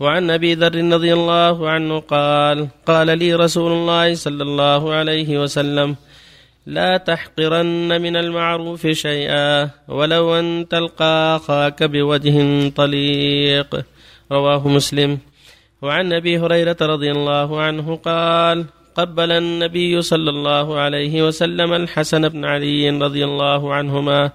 [0.00, 5.96] وعن أبي ذر رضي الله عنه قال قال لي رسول الله صلى الله عليه وسلم
[6.66, 13.70] لا تحقرن من المعروف شيئا ولو أن تلقى أخاك بوجه طليق.
[14.32, 15.18] رواه مسلم.
[15.82, 18.64] وعن أبي هريرة رضي الله عنه قال
[18.94, 24.30] قبل النبي صلى الله عليه وسلم الحسن بن علي رضي الله عنهما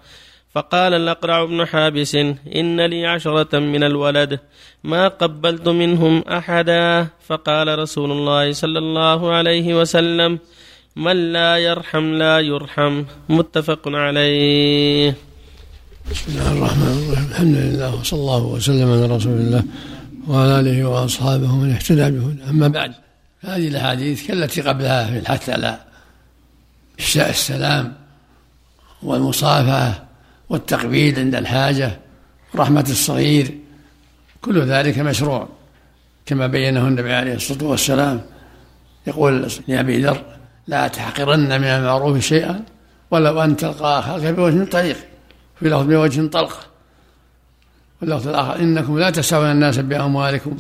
[0.55, 2.15] فقال الأقرع بن حابس
[2.55, 4.39] إن لي عشرة من الولد.
[4.83, 7.07] ما قبلت منهم أحدا.
[7.27, 10.39] فقال رسول الله صلى الله عليه وسلم
[10.95, 13.03] من لا يرحم لا يرحم.
[13.29, 15.15] متفق عليه.
[16.11, 17.27] بسم الله الرحمن الرحيم.
[17.31, 19.63] الحمد لله وصلى الله وسلم على رسول الله
[20.27, 22.93] وعلى آله وأصحابه من اهتدى به أما بعد
[23.41, 25.79] هذه الأحاديث كالتي قبلها في الحث على
[27.15, 27.93] السلام
[29.03, 30.04] والمصافحة
[30.49, 31.99] والتقبيل عند الحاجة
[32.53, 33.57] ورحمة الصغير
[34.41, 35.47] كل ذلك مشروع.
[36.25, 38.21] كما بينه النبي عليه الصلاة والسلام
[39.07, 40.23] يقول لأبي ذر
[40.67, 42.63] لا تحقرن من المعروف شيئا
[43.11, 44.97] ولو أن تلقى اخاك بوجه طريق
[45.59, 46.67] في لفظ بوجه طلق.
[48.01, 50.57] واللفظ الآخر إنكم لا تسعون الناس بأموالكم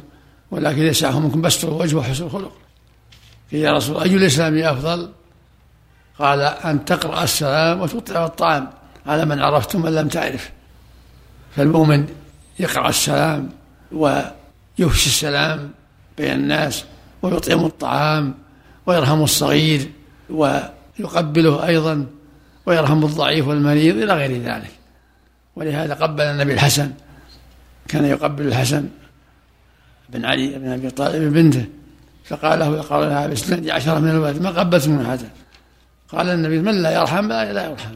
[0.51, 2.51] ولكن يسعهم منكم بسط الوجه وحسن الخلق.
[3.51, 5.09] يا رسول الله أي الإسلام أفضل؟
[6.19, 8.69] قال أن تقرأ السلام وتطعم الطعام.
[9.07, 10.51] على من عرفت ومن لم تعرف.
[11.55, 12.07] فالمؤمن
[12.59, 13.49] يقرأ السلام
[13.91, 15.71] ويفشي السلام
[16.17, 16.85] بين الناس
[17.21, 18.33] ويطعم الطعام
[18.85, 19.89] ويرحم الصغير
[20.29, 22.05] ويقبله أيضا
[22.65, 24.71] ويرحم الضعيف والمريض إلى غير ذلك.
[25.55, 26.91] ولهذا قبل النبي الحسن
[27.87, 28.89] كان يقبل الحسن
[30.09, 31.65] بن علي بن أبي طالب بنته
[32.25, 35.29] فقال له قال لها بسند عشرة من الولد ما قبلت من أحدا
[36.09, 37.95] قال النبي من لا يرحم لا يرحم.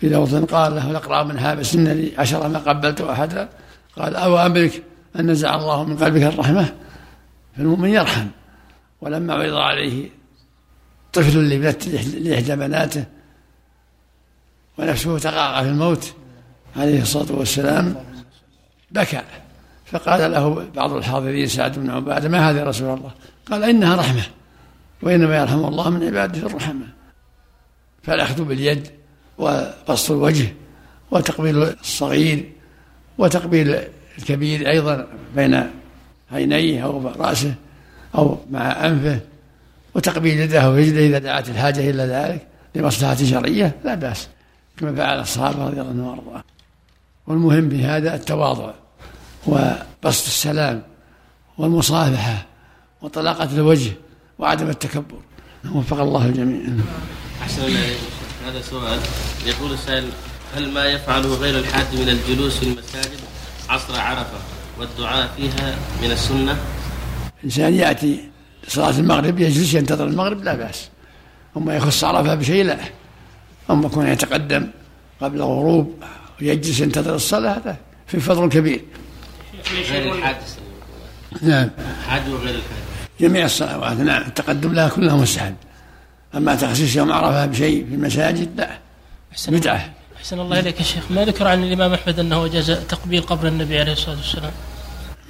[0.00, 3.48] في لفظ قال له الاقرا من حابس إن لي عشرة ما قبلت أحدا
[3.96, 4.82] قال أو أمرك
[5.18, 6.74] أن نزع الله من قلبك الرحمة
[7.56, 8.26] فالمؤمن يرحم.
[9.00, 10.10] ولما عرض عليه
[11.12, 11.48] طفل
[12.20, 13.04] لإحدى بناته
[14.78, 16.14] ونفسه تقاقع في الموت
[16.76, 18.04] عليه الصلاة والسلام
[18.90, 19.22] بكى.
[19.86, 23.10] فقال له بعض الحاضرين سعد بن عبادة ما هذا يا رسول الله؟
[23.50, 24.22] قال إنها رحمة
[25.02, 26.86] وإنما يرحم الله من عباده الرحمة.
[28.02, 28.97] فالأخذ باليد
[29.38, 30.54] وبسط الوجه
[31.10, 32.52] وتقبيل الصغير
[33.18, 33.78] وتقبيل
[34.18, 35.06] الكبير أيضا
[35.36, 35.70] بين
[36.32, 37.54] عينيه أو رأسه
[38.14, 39.20] أو مع أنفه
[39.94, 44.28] وتقبيل يده ورجله إذا دعت الحاجة إلى ذلك لمصلحة شرعية لا بأس.
[44.76, 46.42] كما فعل الصحابة رضي الله عنهم وأرضاهم.
[47.26, 48.72] والمهم في هذا التواضع
[49.46, 50.82] وبسط السلام
[51.58, 52.46] والمصافحة
[53.02, 53.92] وطلاقة الوجه
[54.38, 55.18] وعدم التكبر.
[55.74, 56.60] وفق الله الجميع.
[57.42, 57.62] أحسن
[58.46, 59.00] هذا سؤال
[59.46, 60.08] يقول السائل
[60.56, 63.20] هل ما يفعله غير الحاج من الجلوس في المساجد
[63.68, 64.38] عصر عرفة
[64.78, 66.56] والدعاء فيها من السنة؟
[67.38, 68.28] الإنسان يأتي
[68.68, 70.88] صلاة المغرب يجلس ينتظر المغرب لا بأس.
[71.56, 72.78] أما يخص عرفة بشيء لا.
[73.70, 74.68] أما يكون يتقدم
[75.20, 76.02] قبل الغروب
[76.42, 78.84] ويجلس ينتظر الصلاة هذا في فضل كبير.
[79.90, 80.36] غير الحاج
[81.42, 81.70] نعم.
[82.08, 82.78] حاج وغير الحاج
[83.20, 84.22] جميع الصلوات نعم.
[84.22, 85.54] التقدم لها كلها مستحب.
[86.34, 88.78] أما تخصيص يوم عرفة بشيء في المساجد لا.
[89.48, 89.90] بدعة.
[90.16, 91.02] أحسن الله إليك يا شيخ.
[91.10, 94.52] ما ذكر عن الإمام أحمد أنه جاز تقبيل قبر النبي عليه الصلاة والسلام؟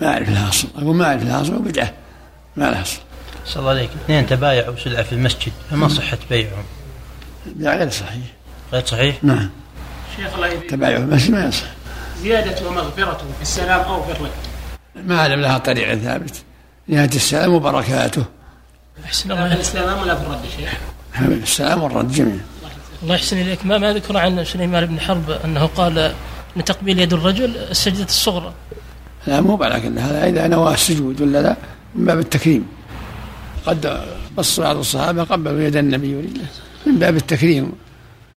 [0.01, 1.93] ما أعرف لها أصل أقول ما أعرف لها أصل وبدعة
[2.57, 2.99] ما لها أصل
[3.47, 5.53] صلى الله عليك اثنين تبايعوا سلعة في المسجد.
[5.71, 6.65] فما صحة بيعهم؟
[7.57, 8.25] لا غير صحيح.
[8.73, 9.51] غير صحيح؟ نعم.
[10.17, 11.67] شيخ الله يبين تبايع في المسجد ما يصح.
[12.23, 14.31] زيادة ومغفرة في السلام أو في الرد.
[15.07, 16.43] ما أعلم لها طريق ثابت
[16.89, 18.25] نهاية السلام وبركاته.
[19.05, 20.73] أحسن الله ولا في الرد شيخ.
[21.43, 22.41] السلام والرد جميعا
[23.03, 23.67] الله يحسن إليك.
[23.67, 25.99] ما ما ذكر عن سليمان بن حرب أنه قال
[26.57, 28.53] أن تقبيل يد الرجل السجدة الصغرى.
[29.27, 31.57] لا مو لكن هذا إذا نوى السجود ولا لا
[31.95, 32.67] من باب التكريم.
[33.67, 34.01] قد
[34.37, 36.15] بص بعض الصحابة قبلوا يد النبي
[36.87, 37.73] من باب التكريم.